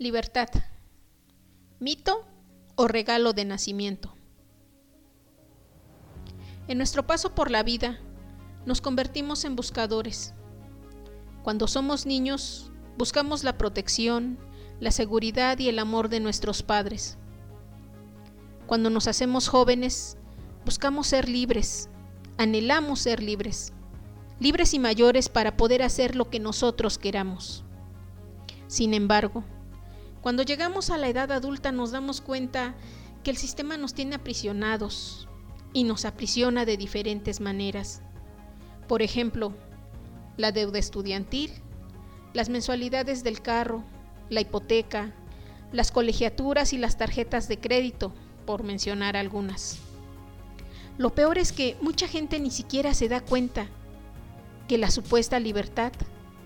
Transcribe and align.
Libertad. 0.00 0.48
¿Mito 1.78 2.24
o 2.74 2.88
regalo 2.88 3.34
de 3.34 3.44
nacimiento? 3.44 4.14
En 6.68 6.78
nuestro 6.78 7.06
paso 7.06 7.34
por 7.34 7.50
la 7.50 7.62
vida, 7.62 8.00
nos 8.64 8.80
convertimos 8.80 9.44
en 9.44 9.56
buscadores. 9.56 10.32
Cuando 11.42 11.68
somos 11.68 12.06
niños, 12.06 12.72
buscamos 12.96 13.44
la 13.44 13.58
protección, 13.58 14.38
la 14.80 14.90
seguridad 14.90 15.58
y 15.58 15.68
el 15.68 15.78
amor 15.78 16.08
de 16.08 16.20
nuestros 16.20 16.62
padres. 16.62 17.18
Cuando 18.66 18.88
nos 18.88 19.06
hacemos 19.06 19.48
jóvenes, 19.48 20.16
buscamos 20.64 21.08
ser 21.08 21.28
libres, 21.28 21.90
anhelamos 22.38 23.00
ser 23.00 23.22
libres, 23.22 23.74
libres 24.38 24.72
y 24.72 24.78
mayores 24.78 25.28
para 25.28 25.58
poder 25.58 25.82
hacer 25.82 26.16
lo 26.16 26.30
que 26.30 26.40
nosotros 26.40 26.96
queramos. 26.96 27.64
Sin 28.66 28.94
embargo, 28.94 29.44
cuando 30.20 30.42
llegamos 30.42 30.90
a 30.90 30.98
la 30.98 31.08
edad 31.08 31.32
adulta 31.32 31.72
nos 31.72 31.92
damos 31.92 32.20
cuenta 32.20 32.74
que 33.22 33.30
el 33.30 33.36
sistema 33.36 33.76
nos 33.76 33.94
tiene 33.94 34.16
aprisionados 34.16 35.28
y 35.72 35.84
nos 35.84 36.04
aprisiona 36.04 36.64
de 36.64 36.76
diferentes 36.76 37.40
maneras. 37.40 38.02
Por 38.86 39.02
ejemplo, 39.02 39.54
la 40.36 40.52
deuda 40.52 40.78
estudiantil, 40.78 41.52
las 42.34 42.48
mensualidades 42.48 43.24
del 43.24 43.40
carro, 43.40 43.84
la 44.28 44.40
hipoteca, 44.40 45.12
las 45.72 45.92
colegiaturas 45.92 46.72
y 46.72 46.78
las 46.78 46.98
tarjetas 46.98 47.48
de 47.48 47.58
crédito, 47.58 48.12
por 48.44 48.62
mencionar 48.62 49.16
algunas. 49.16 49.78
Lo 50.98 51.14
peor 51.14 51.38
es 51.38 51.52
que 51.52 51.76
mucha 51.80 52.08
gente 52.08 52.40
ni 52.40 52.50
siquiera 52.50 52.94
se 52.94 53.08
da 53.08 53.20
cuenta 53.20 53.68
que 54.68 54.76
la 54.76 54.90
supuesta 54.90 55.38
libertad 55.38 55.92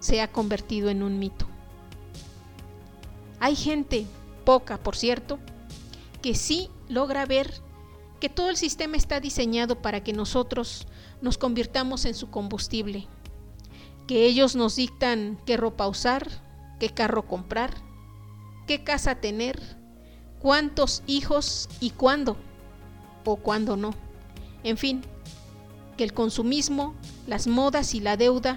se 0.01 0.21
ha 0.21 0.31
convertido 0.31 0.91
en 0.91 1.03
un 1.03 1.19
mito. 1.19 1.47
Hay 3.41 3.57
gente, 3.57 4.07
poca 4.45 4.79
por 4.79 4.97
cierto, 4.97 5.39
que 6.23 6.35
sí 6.35 6.71
logra 6.89 7.27
ver 7.27 7.63
que 8.21 8.29
todo 8.29 8.49
el 8.49 8.57
sistema 8.57 8.97
está 8.97 9.21
diseñado 9.21 9.83
para 9.83 10.03
que 10.03 10.13
nosotros 10.13 10.87
nos 11.21 11.37
convirtamos 11.37 12.05
en 12.07 12.15
su 12.15 12.31
combustible, 12.31 13.07
que 14.07 14.25
ellos 14.25 14.57
nos 14.57 14.77
dictan 14.77 15.39
qué 15.45 15.57
ropa 15.57 15.89
usar, 15.89 16.29
qué 16.81 16.89
carro 16.89 17.27
comprar, 17.27 17.75
qué 18.67 18.83
casa 18.83 19.17
tener, 19.17 19.61
cuántos 20.41 21.03
hijos 21.07 21.69
y 21.81 21.91
cuándo, 21.91 22.37
o 23.25 23.37
cuándo 23.37 23.77
no. 23.77 23.95
En 24.63 24.79
fin, 24.79 25.03
que 25.97 26.05
el 26.05 26.13
consumismo, 26.13 26.95
las 27.27 27.47
modas 27.47 27.95
y 27.95 28.01
la 28.01 28.17
deuda 28.17 28.57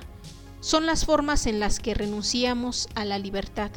son 0.59 0.85
las 0.85 1.05
formas 1.05 1.45
en 1.45 1.59
las 1.59 1.79
que 1.79 1.93
renunciamos 1.93 2.87
a 2.95 3.05
la 3.05 3.19
libertad. 3.19 3.71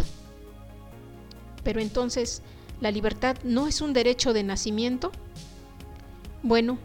Pero 1.62 1.80
entonces, 1.80 2.42
¿la 2.80 2.90
libertad 2.90 3.36
no 3.44 3.66
es 3.66 3.80
un 3.80 3.92
derecho 3.92 4.32
de 4.32 4.42
nacimiento? 4.42 5.12
Bueno, 6.42 6.78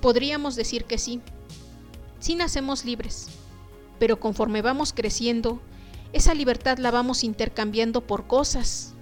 podríamos 0.00 0.56
decir 0.56 0.84
que 0.84 0.98
sí. 0.98 1.20
Sí 2.18 2.34
nacemos 2.34 2.84
libres, 2.84 3.28
pero 3.98 4.18
conforme 4.18 4.62
vamos 4.62 4.92
creciendo, 4.92 5.60
esa 6.12 6.34
libertad 6.34 6.78
la 6.78 6.90
vamos 6.90 7.22
intercambiando 7.22 8.06
por 8.06 8.26
cosas 8.26 8.94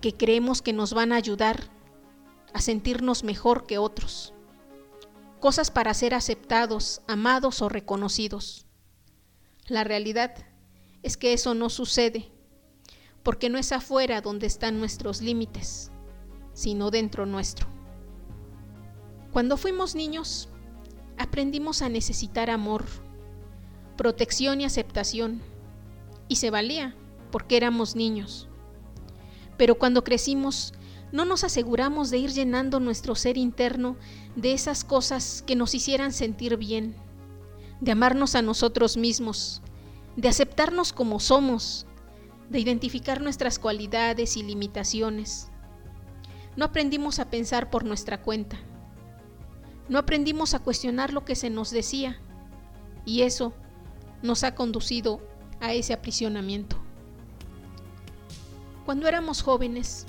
que 0.00 0.14
creemos 0.14 0.62
que 0.62 0.72
nos 0.72 0.94
van 0.94 1.12
a 1.12 1.16
ayudar 1.16 1.70
a 2.54 2.60
sentirnos 2.60 3.24
mejor 3.24 3.66
que 3.66 3.78
otros. 3.78 4.32
Cosas 5.40 5.70
para 5.70 5.92
ser 5.92 6.14
aceptados, 6.14 7.02
amados 7.08 7.62
o 7.62 7.68
reconocidos. 7.68 8.66
La 9.66 9.84
realidad 9.84 10.34
es 11.02 11.16
que 11.16 11.32
eso 11.32 11.54
no 11.54 11.68
sucede 11.68 12.30
porque 13.22 13.48
no 13.48 13.58
es 13.58 13.72
afuera 13.72 14.20
donde 14.20 14.46
están 14.46 14.78
nuestros 14.78 15.20
límites, 15.20 15.90
sino 16.52 16.90
dentro 16.90 17.26
nuestro. 17.26 17.66
Cuando 19.32 19.56
fuimos 19.56 19.94
niños, 19.94 20.48
aprendimos 21.16 21.82
a 21.82 21.88
necesitar 21.88 22.50
amor, 22.50 22.84
protección 23.96 24.60
y 24.60 24.64
aceptación, 24.64 25.40
y 26.28 26.36
se 26.36 26.50
valía 26.50 26.94
porque 27.30 27.56
éramos 27.56 27.96
niños. 27.96 28.48
Pero 29.56 29.76
cuando 29.76 30.04
crecimos, 30.04 30.74
no 31.12 31.24
nos 31.24 31.44
aseguramos 31.44 32.10
de 32.10 32.18
ir 32.18 32.30
llenando 32.30 32.80
nuestro 32.80 33.14
ser 33.14 33.36
interno 33.36 33.96
de 34.34 34.52
esas 34.52 34.82
cosas 34.82 35.44
que 35.46 35.56
nos 35.56 35.74
hicieran 35.74 36.12
sentir 36.12 36.56
bien, 36.56 36.96
de 37.80 37.92
amarnos 37.92 38.34
a 38.34 38.42
nosotros 38.42 38.96
mismos, 38.96 39.62
de 40.16 40.28
aceptarnos 40.28 40.92
como 40.92 41.20
somos 41.20 41.86
de 42.52 42.60
identificar 42.60 43.20
nuestras 43.20 43.58
cualidades 43.58 44.36
y 44.36 44.42
limitaciones. 44.42 45.48
No 46.54 46.66
aprendimos 46.66 47.18
a 47.18 47.30
pensar 47.30 47.70
por 47.70 47.84
nuestra 47.84 48.22
cuenta. 48.22 48.58
No 49.88 49.98
aprendimos 49.98 50.54
a 50.54 50.58
cuestionar 50.58 51.12
lo 51.12 51.24
que 51.24 51.34
se 51.34 51.48
nos 51.48 51.70
decía. 51.70 52.20
Y 53.06 53.22
eso 53.22 53.54
nos 54.22 54.44
ha 54.44 54.54
conducido 54.54 55.20
a 55.60 55.72
ese 55.72 55.94
aprisionamiento. 55.94 56.76
Cuando 58.84 59.08
éramos 59.08 59.42
jóvenes, 59.42 60.06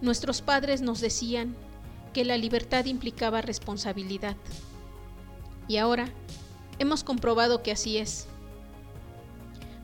nuestros 0.00 0.42
padres 0.42 0.82
nos 0.82 1.00
decían 1.00 1.54
que 2.12 2.24
la 2.24 2.36
libertad 2.36 2.86
implicaba 2.86 3.40
responsabilidad. 3.40 4.36
Y 5.68 5.76
ahora 5.76 6.08
hemos 6.80 7.04
comprobado 7.04 7.62
que 7.62 7.70
así 7.70 7.98
es. 7.98 8.26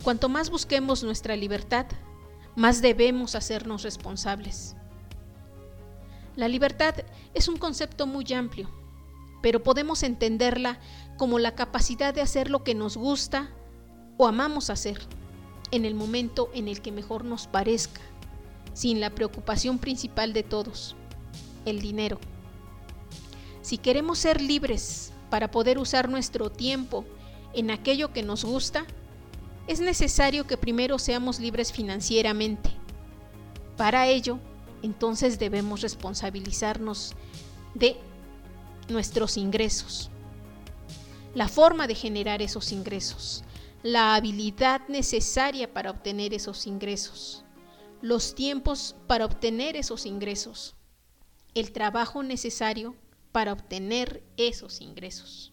Cuanto 0.09 0.31
más 0.31 0.49
busquemos 0.49 1.05
nuestra 1.05 1.37
libertad, 1.37 1.85
más 2.57 2.81
debemos 2.81 3.35
hacernos 3.35 3.83
responsables. 3.83 4.75
La 6.35 6.49
libertad 6.49 6.95
es 7.35 7.47
un 7.47 7.59
concepto 7.59 8.07
muy 8.07 8.25
amplio, 8.33 8.71
pero 9.43 9.63
podemos 9.63 10.03
entenderla 10.03 10.81
como 11.19 11.39
la 11.39 11.55
capacidad 11.55 12.15
de 12.15 12.23
hacer 12.23 12.49
lo 12.49 12.65
que 12.65 12.75
nos 12.75 12.97
gusta 12.97 13.51
o 14.17 14.27
amamos 14.27 14.71
hacer, 14.71 14.99
en 15.73 15.85
el 15.85 15.95
momento 15.95 16.49
en 16.55 16.69
el 16.69 16.81
que 16.81 16.91
mejor 16.91 17.27
nos 17.27 17.47
parezca, 17.47 18.01
sin 18.73 19.01
la 19.01 19.11
preocupación 19.11 19.79
principal 19.79 20.33
de 20.33 20.43
todos, 20.43 20.97
el 21.67 21.83
dinero. 21.83 22.19
Si 23.61 23.77
queremos 23.77 24.21
ser 24.21 24.41
libres 24.41 25.13
para 25.29 25.51
poder 25.51 25.77
usar 25.77 26.09
nuestro 26.09 26.51
tiempo 26.51 27.05
en 27.53 27.71
aquello 27.71 28.11
que 28.15 28.23
nos 28.23 28.47
gusta, 28.47 28.87
es 29.69 29.81
necesario 29.81 30.47
que 30.47 30.56
primero 30.56 30.99
seamos 30.99 31.39
libres 31.39 31.73
financieramente. 31.73 32.71
Para 33.77 34.09
ello, 34.09 34.39
entonces 34.83 35.39
debemos 35.39 35.83
responsabilizarnos 35.83 37.15
de 37.75 37.97
nuestros 38.89 39.37
ingresos, 39.37 40.11
la 41.34 41.49
forma 41.49 41.87
de 41.87 41.95
generar 41.95 42.41
esos 42.41 42.73
ingresos, 42.73 43.45
la 43.83 44.15
habilidad 44.15 44.81
necesaria 44.89 45.73
para 45.73 45.91
obtener 45.91 46.33
esos 46.33 46.67
ingresos, 46.67 47.45
los 48.00 48.35
tiempos 48.35 48.97
para 49.06 49.27
obtener 49.27 49.77
esos 49.77 50.06
ingresos, 50.06 50.75
el 51.55 51.73
trabajo 51.73 52.23
necesario 52.23 52.97
para 53.33 53.53
obtener 53.53 54.23
esos 54.39 54.81
ingresos 54.81 55.53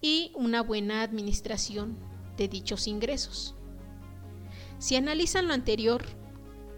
y 0.00 0.32
una 0.34 0.62
buena 0.62 1.02
administración 1.02 1.98
de 2.40 2.48
dichos 2.48 2.88
ingresos. 2.88 3.54
Si 4.78 4.96
analizan 4.96 5.46
lo 5.46 5.52
anterior, 5.52 6.06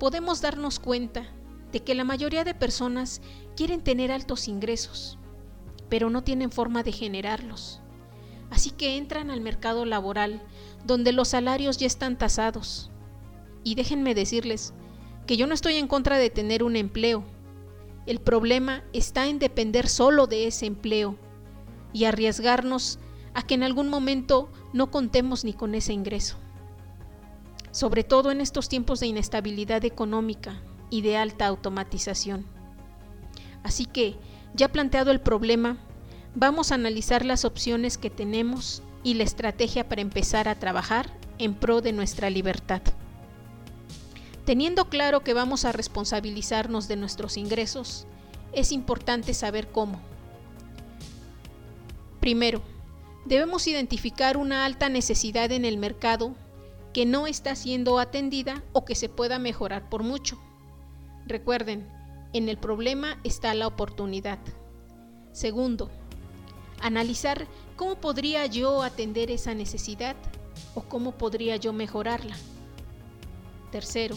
podemos 0.01 0.41
darnos 0.41 0.81
cuenta 0.81 1.29
de 1.71 1.81
que 1.85 1.95
la 1.95 2.03
mayoría 2.03 2.43
de 2.43 2.53
personas 2.53 3.23
quieren 3.57 3.81
tener 3.81 4.11
altos 4.11 4.49
ingresos, 4.49 5.19
pero 5.89 6.11
no 6.11 6.25
tienen 6.25 6.51
forma 6.51 6.83
de 6.83 6.91
generarlos. 6.91 7.81
Así 8.51 8.73
que 8.73 8.97
entran 8.97 9.31
al 9.31 9.41
mercado 9.41 9.85
laboral, 9.85 10.43
donde 10.85 11.13
los 11.13 11.29
salarios 11.29 11.79
ya 11.79 11.87
están 11.87 12.19
tasados. 12.19 12.91
Y 13.63 13.77
déjenme 13.77 14.17
decirles 14.17 14.75
que 15.29 15.37
yo 15.37 15.47
no 15.47 15.55
estoy 15.55 15.77
en 15.77 15.87
contra 15.87 16.19
de 16.19 16.29
tener 16.29 16.65
un 16.65 16.75
empleo. 16.75 17.23
El 18.05 18.21
problema 18.21 18.83
está 18.93 19.29
en 19.29 19.39
depender 19.39 19.89
solo 19.89 20.27
de 20.27 20.49
ese 20.49 20.67
empleo 20.67 21.17
y 21.93 22.05
arriesgarnos 22.05 22.99
a 23.35 23.43
que 23.43 23.55
en 23.55 23.63
algún 23.63 23.89
momento 23.89 24.51
no 24.73 24.91
contemos 24.91 25.45
ni 25.45 25.53
con 25.53 25.75
ese 25.75 25.93
ingreso. 25.93 26.37
Sobre 27.71 28.05
todo 28.05 28.31
en 28.31 28.41
estos 28.41 28.69
tiempos 28.69 29.01
de 29.01 29.07
inestabilidad 29.07 29.85
económica 29.85 30.61
y 30.91 31.01
de 31.03 31.17
alta 31.17 31.47
automatización. 31.47 32.45
Así 33.63 33.87
que, 33.87 34.17
ya 34.55 34.69
planteado 34.69 35.11
el 35.11 35.21
problema, 35.21 35.79
vamos 36.35 36.71
a 36.71 36.75
analizar 36.75 37.25
las 37.25 37.45
opciones 37.45 37.97
que 37.97 38.11
tenemos 38.11 38.83
y 39.03 39.15
la 39.15 39.25
estrategia 39.25 39.89
para 39.89 40.03
empezar 40.03 40.49
a 40.49 40.59
trabajar 40.59 41.11
en 41.39 41.55
pro 41.55 41.81
de 41.81 41.93
nuestra 41.93 42.31
libertad. 42.31 42.83
Teniendo 44.45 44.89
claro 44.89 45.21
que 45.21 45.35
vamos 45.35 45.65
a 45.65 45.73
responsabilizarnos 45.73 46.89
de 46.89 46.97
nuestros 46.97 47.37
ingresos, 47.37 48.07
es 48.53 48.73
importante 48.73 49.35
saber 49.35 49.69
cómo. 49.69 50.01
Primero, 52.21 52.63
debemos 53.25 53.67
identificar 53.67 54.37
una 54.37 54.65
alta 54.65 54.89
necesidad 54.89 55.53
en 55.53 55.65
el 55.65 55.79
mercado 55.79 56.35
que 56.93 57.07
no 57.07 57.27
está 57.27 57.57
siendo 57.57 57.99
atendida 57.99 58.63
o 58.73 58.85
que 58.85 58.95
se 58.95 59.09
pueda 59.09 59.39
mejorar 59.39 59.89
por 59.89 60.03
mucho. 60.03 60.39
Recuerden, 61.27 61.89
en 62.33 62.49
el 62.49 62.59
problema 62.59 63.19
está 63.25 63.55
la 63.55 63.67
oportunidad. 63.67 64.39
Segundo, 65.33 65.91
analizar 66.81 67.47
cómo 67.77 67.97
podría 67.97 68.47
yo 68.47 68.83
atender 68.83 69.31
esa 69.31 69.55
necesidad 69.55 70.17
o 70.75 70.83
cómo 70.83 71.13
podría 71.13 71.57
yo 71.57 71.73
mejorarla. 71.73 72.37
Tercero, 73.71 74.17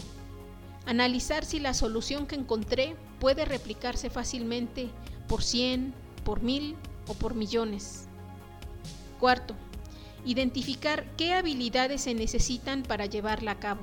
analizar 0.84 1.44
si 1.44 1.60
la 1.60 1.72
solución 1.72 2.26
que 2.26 2.34
encontré 2.34 2.96
puede 3.20 3.44
replicarse 3.46 4.10
fácilmente 4.10 4.90
por 5.28 5.42
100, 5.42 5.94
por 6.24 6.42
1000 6.42 6.76
o 7.08 7.14
por 7.14 7.34
millones. 7.34 8.08
Cuarto, 9.18 9.54
identificar 10.24 11.06
qué 11.16 11.32
habilidades 11.32 12.02
se 12.02 12.14
necesitan 12.14 12.82
para 12.82 13.06
llevarla 13.06 13.52
a 13.52 13.60
cabo. 13.60 13.82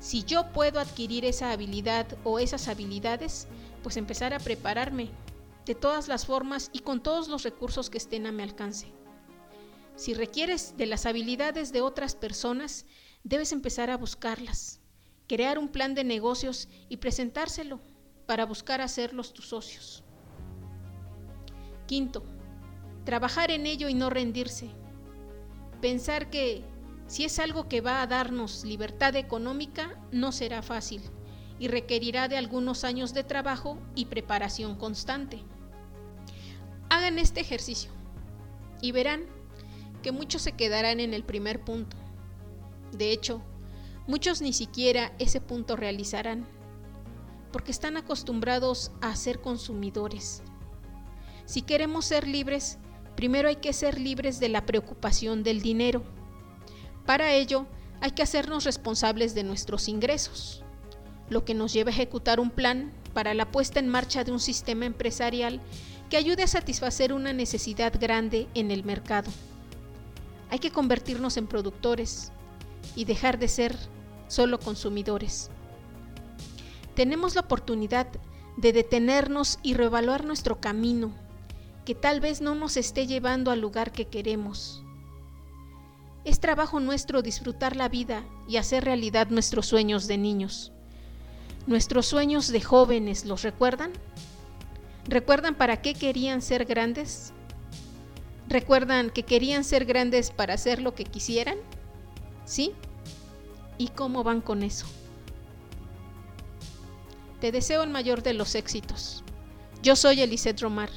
Si 0.00 0.24
yo 0.24 0.52
puedo 0.52 0.80
adquirir 0.80 1.24
esa 1.24 1.52
habilidad 1.52 2.06
o 2.24 2.38
esas 2.38 2.68
habilidades, 2.68 3.48
pues 3.82 3.96
empezar 3.96 4.34
a 4.34 4.38
prepararme 4.38 5.10
de 5.64 5.74
todas 5.74 6.08
las 6.08 6.26
formas 6.26 6.68
y 6.72 6.80
con 6.80 7.02
todos 7.02 7.28
los 7.28 7.42
recursos 7.42 7.88
que 7.88 7.98
estén 7.98 8.26
a 8.26 8.32
mi 8.32 8.42
alcance. 8.42 8.92
Si 9.96 10.12
requieres 10.12 10.76
de 10.76 10.86
las 10.86 11.06
habilidades 11.06 11.72
de 11.72 11.80
otras 11.80 12.16
personas, 12.16 12.84
debes 13.22 13.52
empezar 13.52 13.90
a 13.90 13.96
buscarlas, 13.96 14.80
crear 15.28 15.58
un 15.58 15.68
plan 15.68 15.94
de 15.94 16.04
negocios 16.04 16.68
y 16.88 16.98
presentárselo 16.98 17.80
para 18.26 18.44
buscar 18.44 18.80
hacerlos 18.80 19.32
tus 19.32 19.48
socios. 19.48 20.02
Quinto, 21.86 22.24
trabajar 23.04 23.50
en 23.50 23.66
ello 23.66 23.88
y 23.88 23.94
no 23.94 24.10
rendirse. 24.10 24.70
Pensar 25.80 26.30
que 26.30 26.64
si 27.06 27.24
es 27.24 27.38
algo 27.38 27.68
que 27.68 27.80
va 27.80 28.02
a 28.02 28.06
darnos 28.06 28.64
libertad 28.64 29.14
económica, 29.16 29.98
no 30.10 30.32
será 30.32 30.62
fácil 30.62 31.02
y 31.58 31.68
requerirá 31.68 32.28
de 32.28 32.36
algunos 32.36 32.84
años 32.84 33.14
de 33.14 33.24
trabajo 33.24 33.78
y 33.94 34.06
preparación 34.06 34.76
constante. 34.76 35.42
Hagan 36.88 37.18
este 37.18 37.40
ejercicio 37.40 37.90
y 38.80 38.92
verán 38.92 39.24
que 40.02 40.12
muchos 40.12 40.42
se 40.42 40.52
quedarán 40.52 41.00
en 41.00 41.14
el 41.14 41.24
primer 41.24 41.62
punto. 41.62 41.96
De 42.92 43.10
hecho, 43.12 43.42
muchos 44.06 44.42
ni 44.42 44.52
siquiera 44.52 45.12
ese 45.18 45.40
punto 45.40 45.76
realizarán, 45.76 46.46
porque 47.52 47.72
están 47.72 47.96
acostumbrados 47.96 48.90
a 49.00 49.14
ser 49.16 49.40
consumidores. 49.40 50.42
Si 51.46 51.62
queremos 51.62 52.04
ser 52.06 52.26
libres, 52.26 52.78
primero 53.16 53.48
hay 53.48 53.56
que 53.56 53.72
ser 53.72 54.00
libres 54.00 54.40
de 54.40 54.48
la 54.48 54.66
preocupación 54.66 55.42
del 55.42 55.62
dinero 55.62 56.02
para 57.06 57.32
ello, 57.34 57.66
hay 58.00 58.12
que 58.12 58.22
hacernos 58.22 58.64
responsables 58.64 59.34
de 59.34 59.44
nuestros 59.44 59.88
ingresos, 59.88 60.62
lo 61.28 61.44
que 61.44 61.54
nos 61.54 61.72
lleva 61.72 61.90
a 61.90 61.92
ejecutar 61.92 62.40
un 62.40 62.50
plan 62.50 62.92
para 63.12 63.34
la 63.34 63.50
puesta 63.50 63.78
en 63.78 63.88
marcha 63.88 64.24
de 64.24 64.32
un 64.32 64.40
sistema 64.40 64.86
empresarial 64.86 65.60
que 66.08 66.16
ayude 66.16 66.42
a 66.42 66.48
satisfacer 66.48 67.12
una 67.12 67.32
necesidad 67.32 67.92
grande 68.00 68.48
en 68.54 68.70
el 68.70 68.84
mercado. 68.84 69.30
Hay 70.50 70.58
que 70.60 70.70
convertirnos 70.70 71.36
en 71.36 71.46
productores 71.46 72.32
y 72.96 73.04
dejar 73.04 73.38
de 73.38 73.48
ser 73.48 73.76
solo 74.28 74.58
consumidores. 74.58 75.50
Tenemos 76.94 77.34
la 77.34 77.42
oportunidad 77.42 78.06
de 78.56 78.72
detenernos 78.72 79.58
y 79.62 79.74
reevaluar 79.74 80.24
nuestro 80.24 80.60
camino, 80.60 81.12
que 81.84 81.94
tal 81.94 82.20
vez 82.20 82.40
no 82.40 82.54
nos 82.54 82.76
esté 82.76 83.06
llevando 83.06 83.50
al 83.50 83.60
lugar 83.60 83.92
que 83.92 84.06
queremos 84.06 84.84
es 86.24 86.40
trabajo 86.40 86.80
nuestro 86.80 87.22
disfrutar 87.22 87.76
la 87.76 87.88
vida 87.88 88.24
y 88.48 88.56
hacer 88.56 88.84
realidad 88.84 89.28
nuestros 89.28 89.66
sueños 89.66 90.06
de 90.06 90.16
niños. 90.18 90.72
Nuestros 91.66 92.06
sueños 92.06 92.48
de 92.48 92.60
jóvenes, 92.60 93.26
¿los 93.26 93.42
recuerdan? 93.42 93.92
¿Recuerdan 95.06 95.54
para 95.54 95.82
qué 95.82 95.94
querían 95.94 96.40
ser 96.40 96.64
grandes? 96.64 97.32
¿Recuerdan 98.48 99.10
que 99.10 99.22
querían 99.22 99.64
ser 99.64 99.84
grandes 99.84 100.30
para 100.30 100.54
hacer 100.54 100.80
lo 100.80 100.94
que 100.94 101.04
quisieran? 101.04 101.58
¿Sí? 102.46 102.72
¿Y 103.76 103.88
cómo 103.88 104.24
van 104.24 104.40
con 104.40 104.62
eso? 104.62 104.86
Te 107.40 107.52
deseo 107.52 107.82
el 107.82 107.90
mayor 107.90 108.22
de 108.22 108.32
los 108.32 108.54
éxitos. 108.54 109.22
Yo 109.82 109.96
soy 109.96 110.22
Eliseth 110.22 110.60
Romar. 110.60 110.88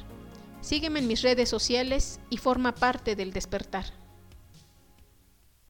Sígueme 0.68 0.98
en 0.98 1.06
mis 1.06 1.22
redes 1.22 1.48
sociales 1.48 2.20
y 2.28 2.36
forma 2.36 2.74
parte 2.74 3.16
del 3.16 3.32
despertar. 3.32 3.86